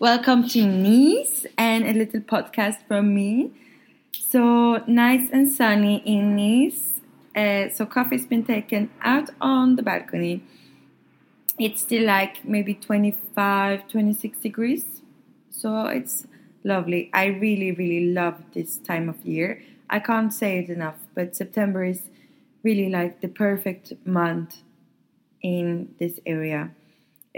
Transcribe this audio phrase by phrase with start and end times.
[0.00, 3.50] Welcome to Nice and a little podcast from me.
[4.12, 7.02] So nice and sunny in Nice.
[7.36, 10.42] Uh, so coffee's been taken out on the balcony.
[11.58, 14.86] It's still like maybe 25, 26 degrees.
[15.50, 16.26] So it's
[16.64, 17.10] lovely.
[17.12, 19.62] I really, really love this time of year.
[19.90, 22.04] I can't say it enough, but September is
[22.62, 24.62] really like the perfect month
[25.42, 26.70] in this area.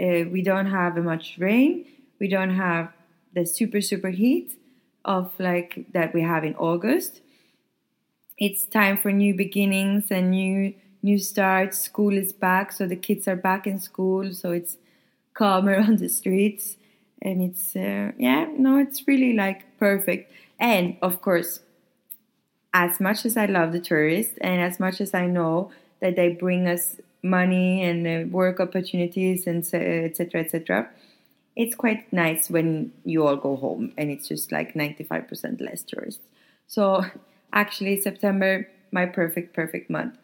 [0.01, 1.87] Uh, we don't have much rain.
[2.23, 2.93] We don't have
[3.35, 4.57] the super super heat
[5.03, 7.19] of like that we have in August.
[8.37, 11.79] It's time for new beginnings and new new starts.
[11.79, 14.31] School is back, so the kids are back in school.
[14.31, 14.77] So it's
[15.33, 16.77] calmer on the streets,
[17.21, 20.31] and it's uh, yeah, no, it's really like perfect.
[20.57, 21.59] And of course,
[22.73, 26.29] as much as I love the tourists, and as much as I know that they
[26.29, 30.89] bring us money and uh, work opportunities and etc etc
[31.55, 36.21] it's quite nice when you all go home and it's just like 95% less tourists.
[36.67, 37.05] So
[37.53, 40.17] actually september my perfect perfect month.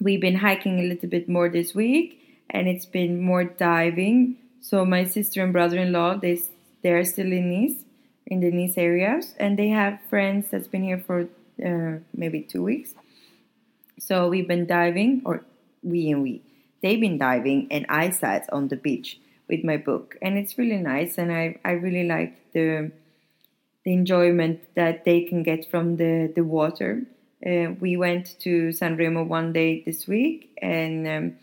[0.00, 4.36] We've been hiking a little bit more this week and it's been more diving.
[4.60, 6.40] So my sister and brother-in-law they
[6.82, 7.78] they're still in nice
[8.26, 11.28] in the nice areas and they have friends that's been here for
[11.64, 12.94] uh, maybe two weeks.
[13.98, 15.44] So we've been diving or
[15.82, 16.42] we and we.
[16.82, 20.76] They've been diving, and I sat on the beach with my book, and it's really
[20.78, 21.18] nice.
[21.18, 22.90] And I, I really like the
[23.84, 27.02] the enjoyment that they can get from the the water.
[27.44, 31.36] Uh, we went to San Remo one day this week and um,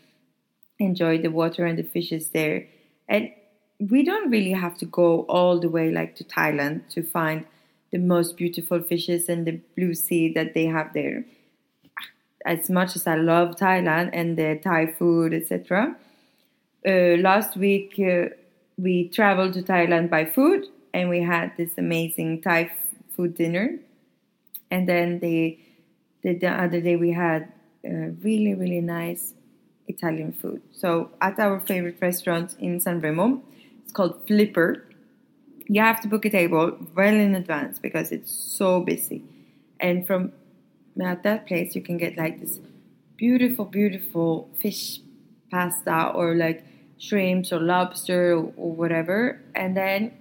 [0.77, 2.67] enjoyed the water and the fishes there.
[3.07, 3.31] And
[3.79, 7.45] we don't really have to go all the way like to Thailand to find
[7.91, 11.23] the most beautiful fishes and the blue sea that they have there
[12.45, 15.97] as much as I love Thailand and the Thai food, etc.
[16.85, 18.29] Uh, last week uh,
[18.78, 22.72] we traveled to Thailand by food and we had this amazing Thai
[23.16, 23.79] food dinner.
[24.69, 25.57] And then the,
[26.22, 27.51] the, the other day we had
[27.84, 29.34] uh, really, really nice
[29.88, 30.62] Italian food.
[30.73, 33.41] So at our favorite restaurant in San Remo,
[33.84, 34.85] it's called Flipper.
[35.67, 39.23] You have to book a table well in advance because it's so busy.
[39.79, 40.34] And from
[41.02, 42.59] at that place you can get like this
[43.17, 45.00] beautiful, beautiful fish
[45.50, 46.63] pasta or like
[46.97, 49.41] shrimps or lobster or, whatever.
[49.53, 50.11] And then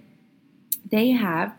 [0.89, 1.55] they have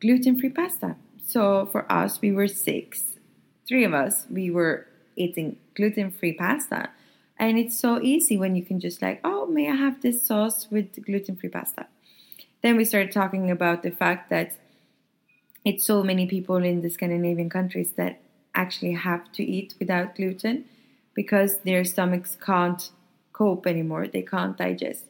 [0.00, 0.96] gluten free pasta.
[1.24, 3.18] So for us, we were six,
[3.66, 6.90] three of us, we were eating gluten free pasta.
[7.38, 10.66] And it's so easy when you can just like, oh, may I have this sauce
[10.70, 11.86] with gluten free pasta?
[12.62, 14.56] Then we started talking about the fact that
[15.64, 18.20] it's so many people in the Scandinavian countries that
[18.54, 20.64] actually have to eat without gluten
[21.14, 22.90] because their stomachs can't
[23.40, 24.06] cope anymore.
[24.06, 25.04] They can't digest.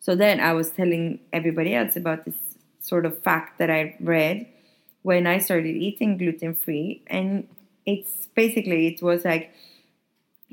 [0.00, 2.40] So then I was telling everybody else about this
[2.80, 4.46] sort of fact that I read
[5.02, 7.02] when I started eating gluten free.
[7.06, 7.46] And
[7.84, 9.52] it's basically, it was like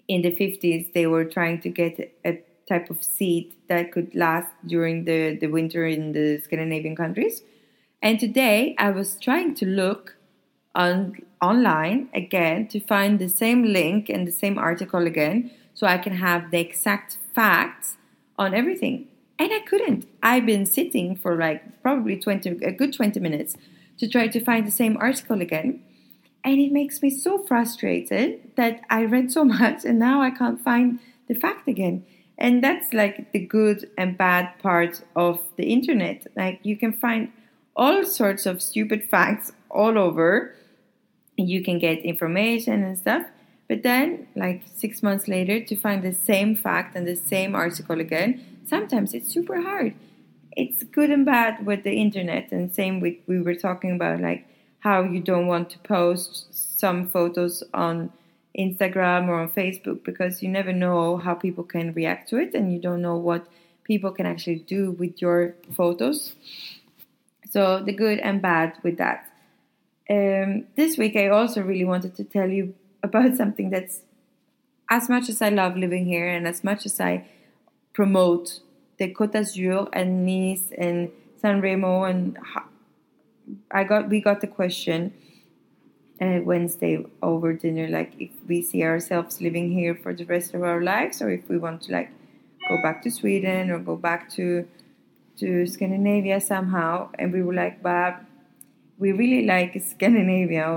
[0.07, 1.93] in the 50s, they were trying to get
[2.23, 2.33] a
[2.69, 7.41] type of seed that could last during the, the winter in the Scandinavian countries.
[8.01, 10.17] And today I was trying to look
[10.75, 15.97] on online again to find the same link and the same article again so I
[15.97, 17.97] can have the exact facts
[18.37, 19.07] on everything.
[19.39, 20.07] And I couldn't.
[20.21, 23.57] I've been sitting for like probably 20 a good 20 minutes
[23.97, 25.83] to try to find the same article again.
[26.43, 30.63] And it makes me so frustrated that I read so much and now I can't
[30.63, 32.05] find the fact again.
[32.37, 36.27] And that's like the good and bad part of the internet.
[36.35, 37.31] Like you can find
[37.75, 40.55] all sorts of stupid facts all over
[41.37, 43.25] you can get information and stuff.
[43.73, 47.99] But then, like six months later, to find the same fact and the same article
[47.99, 49.95] again, sometimes it's super hard.
[50.55, 54.45] It's good and bad with the internet, and same with we were talking about like
[54.81, 58.11] how you don't want to post some photos on
[58.55, 62.71] Instagram or on Facebook because you never know how people can react to it, and
[62.71, 63.47] you don't know what
[63.85, 66.35] people can actually do with your photos.
[67.49, 69.31] So the good and bad with that.
[70.07, 74.01] Um, this week, I also really wanted to tell you about something that's
[74.89, 77.27] as much as I love living here and as much as I
[77.93, 78.61] promote
[78.97, 81.11] the Côte d'Azur and Nice and
[81.41, 82.37] San Remo and
[83.71, 85.13] I got we got the question
[86.21, 90.63] uh, Wednesday over dinner like if we see ourselves living here for the rest of
[90.63, 92.09] our lives or if we want to like
[92.69, 94.67] go back to Sweden or go back to
[95.37, 97.09] to Scandinavia somehow.
[97.17, 98.21] And we were like but
[98.97, 100.71] we really like Scandinavia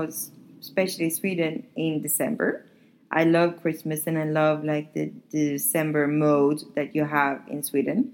[0.66, 2.66] especially Sweden in December
[3.10, 7.62] I love Christmas and I love like the, the December mode that you have in
[7.62, 8.12] Sweden.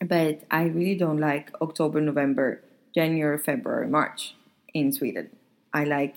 [0.00, 2.62] But I really don't like October, November,
[2.94, 4.34] January, February, March
[4.74, 5.30] in Sweden.
[5.72, 6.16] I like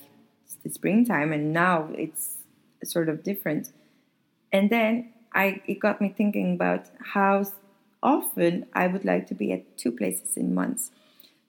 [0.64, 2.38] the springtime and now it's
[2.84, 3.72] sort of different.
[4.52, 7.46] And then I it got me thinking about how
[8.04, 10.92] often I would like to be at two places in months.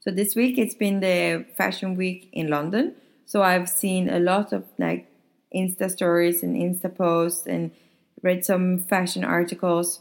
[0.01, 2.95] So this week it's been the fashion week in London.
[3.31, 5.06] So I've seen a lot of like
[5.55, 7.71] Insta stories and Insta posts and
[8.23, 10.00] read some fashion articles.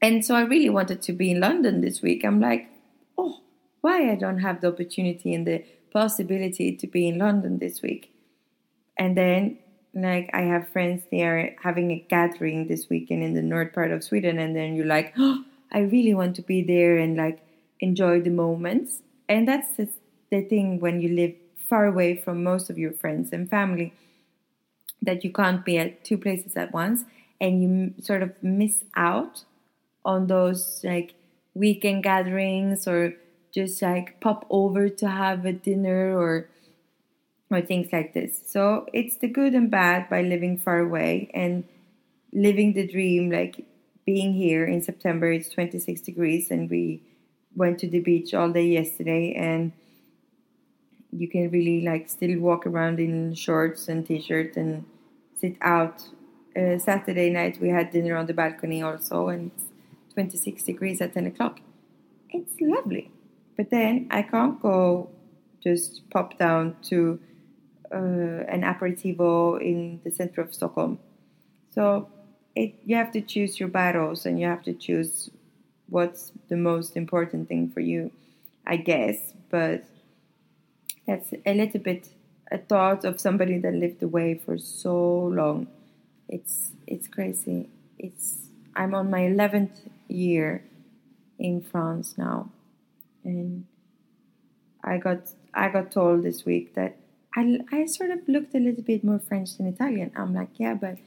[0.00, 2.24] And so I really wanted to be in London this week.
[2.24, 2.66] I'm like,
[3.18, 3.40] oh,
[3.82, 8.10] why I don't have the opportunity and the possibility to be in London this week.
[8.96, 9.58] And then
[9.92, 14.02] like I have friends there having a gathering this weekend in the north part of
[14.02, 17.40] Sweden and then you're like, oh, I really want to be there and like
[17.80, 19.02] enjoy the moments.
[19.28, 19.90] And that's the
[20.40, 21.34] thing when you live
[21.68, 23.92] far away from most of your friends and family
[25.02, 27.04] that you can't be at two places at once
[27.40, 29.44] and you sort of miss out
[30.04, 31.14] on those like
[31.54, 33.14] weekend gatherings or
[33.52, 36.48] just like pop over to have a dinner or
[37.50, 38.42] or things like this.
[38.46, 41.64] So it's the good and bad by living far away and
[42.32, 43.64] living the dream like
[44.04, 47.02] being here in September it's 26 degrees and we
[47.56, 49.72] went to the beach all day yesterday and
[51.12, 54.84] you can really like still walk around in shorts and t-shirt and
[55.36, 56.08] sit out.
[56.56, 59.66] Uh, Saturday night we had dinner on the balcony also, and it's
[60.14, 61.60] 26 degrees at 10 o'clock.
[62.30, 63.10] It's lovely,
[63.56, 65.10] but then I can't go
[65.62, 67.20] just pop down to
[67.92, 70.98] uh, an aperitivo in the center of Stockholm.
[71.70, 72.08] So
[72.54, 75.30] it, you have to choose your battles, and you have to choose
[75.88, 78.10] what's the most important thing for you,
[78.66, 79.32] I guess.
[79.50, 79.84] But
[81.08, 82.06] that's a little bit
[82.50, 84.94] a thought of somebody that lived away for so
[85.40, 85.66] long.
[86.28, 87.68] It's it's crazy.
[87.98, 90.62] It's I'm on my eleventh year
[91.38, 92.50] in France now,
[93.24, 93.64] and
[94.84, 96.96] I got I got told this week that
[97.34, 100.12] I I sort of looked a little bit more French than Italian.
[100.14, 100.98] I'm like, yeah, but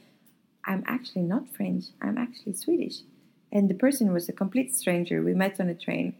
[0.64, 1.86] I'm actually not French.
[2.00, 2.98] I'm actually Swedish.
[3.52, 5.22] And the person was a complete stranger.
[5.22, 6.14] We met on a train,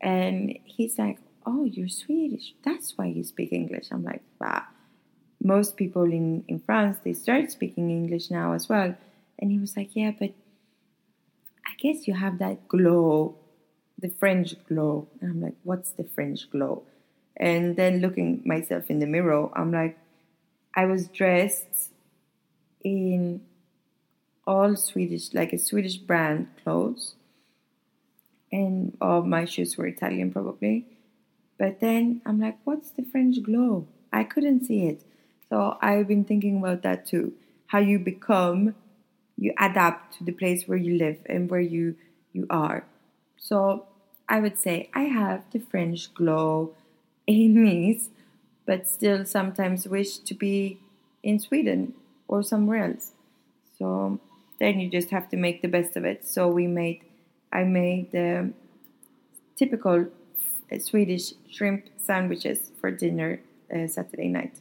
[0.00, 2.54] and he's like, oh, you're Swedish.
[2.64, 3.88] That's why you speak English.
[3.92, 4.64] I'm like, wow.
[5.42, 8.96] Most people in, in France, they start speaking English now as well.
[9.38, 10.30] And he was like, yeah, but
[11.64, 13.36] I guess you have that glow,
[13.98, 15.08] the French glow.
[15.20, 16.82] And I'm like, what's the French glow?
[17.36, 19.98] And then looking myself in the mirror, I'm like,
[20.74, 21.90] I was dressed
[22.82, 23.42] in
[24.46, 27.14] all Swedish, like a Swedish brand clothes.
[28.50, 30.86] And all my shoes were Italian, probably.
[31.58, 33.86] But then I'm like, what's the French glow?
[34.12, 35.02] I couldn't see it.
[35.48, 37.32] So I've been thinking about that too.
[37.68, 38.74] How you become,
[39.36, 41.96] you adapt to the place where you live and where you
[42.32, 42.84] you are.
[43.38, 43.86] So
[44.28, 46.74] I would say I have the French glow
[47.26, 48.00] in me,
[48.66, 50.78] but still sometimes wish to be
[51.22, 51.94] in Sweden
[52.28, 53.12] or somewhere else.
[53.78, 54.20] So
[54.58, 56.26] then you just have to make the best of it.
[56.26, 57.02] So we made,
[57.52, 58.52] I made the
[59.56, 60.06] typical
[60.78, 63.40] Swedish shrimp sandwiches for dinner
[63.74, 64.58] uh, Saturday night.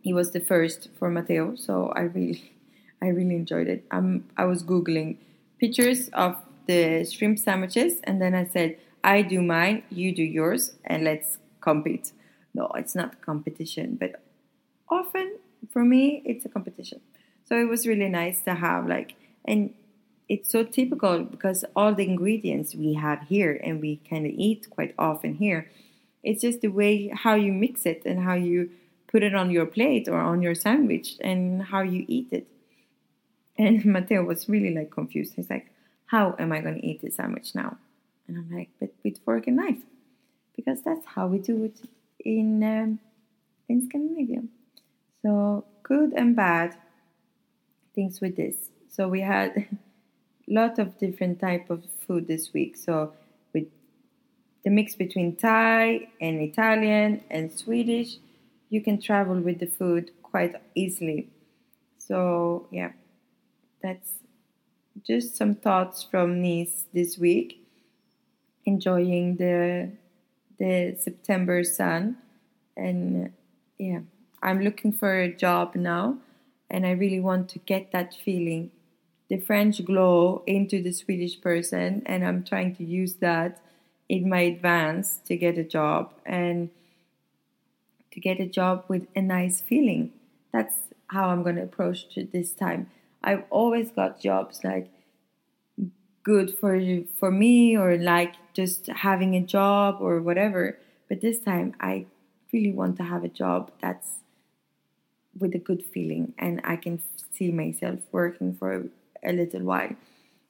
[0.00, 2.52] He was the first for Matteo, so I really,
[3.02, 3.84] I really enjoyed it.
[3.90, 5.16] Um, I was googling
[5.58, 10.72] pictures of the shrimp sandwiches, and then I said, "I do mine, you do yours,
[10.84, 12.12] and let's compete."
[12.54, 14.22] No, it's not competition, but
[14.88, 15.38] often
[15.70, 17.00] for me, it's a competition.
[17.44, 19.74] So it was really nice to have like, and
[20.28, 24.68] it's so typical because all the ingredients we have here and we kind of eat
[24.70, 25.70] quite often here.
[26.22, 28.70] It's just the way how you mix it and how you
[29.06, 32.46] put it on your plate or on your sandwich and how you eat it.
[33.58, 35.34] And Matteo was really like confused.
[35.34, 35.70] He's like,
[36.06, 37.76] How am I going to eat this sandwich now?
[38.26, 39.82] And I'm like, But with fork and knife.
[40.56, 41.80] Because that's how we do it
[42.24, 42.98] in, um,
[43.68, 44.42] in Scandinavia.
[45.20, 46.76] So, good and bad
[47.94, 48.70] things with this.
[48.88, 49.68] So, we had
[50.48, 52.76] lot of different type of food this week.
[52.76, 53.12] So,
[53.52, 53.66] with
[54.64, 58.16] the mix between Thai and Italian and Swedish,
[58.70, 61.28] you can travel with the food quite easily.
[61.98, 62.92] So, yeah
[63.84, 64.14] that's
[65.06, 67.60] just some thoughts from Nice this week.
[68.64, 69.90] Enjoying the
[70.58, 72.16] the September sun,
[72.76, 73.30] and
[73.78, 74.00] yeah,
[74.42, 76.16] I'm looking for a job now,
[76.70, 78.70] and I really want to get that feeling,
[79.34, 83.60] the French glow into the Swedish person, and I'm trying to use that
[84.08, 86.70] in my advance to get a job and
[88.12, 90.12] to get a job with a nice feeling.
[90.52, 90.76] That's
[91.08, 92.90] how I'm going to approach it this time.
[93.24, 94.88] I've always got jobs like
[96.22, 100.78] good for you for me or like just having a job or whatever.
[101.08, 102.06] But this time I
[102.52, 104.10] really want to have a job that's
[105.36, 108.84] with a good feeling and I can see myself working for
[109.24, 109.94] a little while.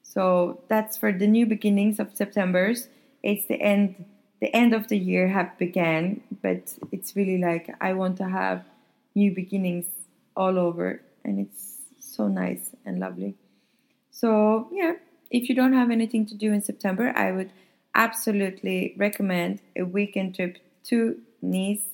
[0.02, 2.88] So that's for the new beginnings of September's.
[3.22, 4.04] It's the end
[4.40, 8.64] the end of the year have began, but it's really like I want to have
[9.14, 9.86] new beginnings
[10.36, 13.36] all over and it's so nice and lovely.
[14.10, 14.94] So, yeah,
[15.30, 17.50] if you don't have anything to do in September, I would
[17.94, 21.84] absolutely recommend a weekend trip to Nice.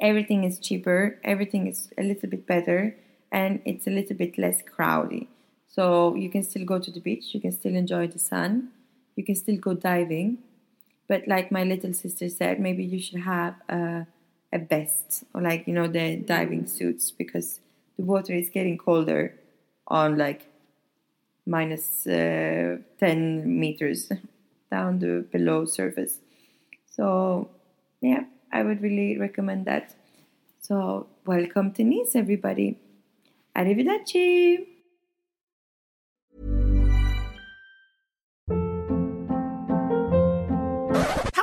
[0.00, 2.96] Everything is cheaper, everything is a little bit better,
[3.30, 5.26] and it's a little bit less crowded.
[5.74, 8.68] So, you can still go to the beach, you can still enjoy the sun,
[9.16, 10.38] you can still go diving.
[11.08, 14.06] But, like my little sister said, maybe you should have a,
[14.52, 17.58] a vest or, like, you know, the diving suits because
[17.96, 19.34] the water is getting colder
[19.88, 20.42] on like
[21.44, 24.12] minus, uh, 10 meters
[24.70, 26.20] down the below surface.
[26.88, 27.50] So,
[28.00, 29.92] yeah, I would really recommend that.
[30.60, 32.78] So, welcome to Nice, everybody.
[33.56, 34.73] Arrivederci.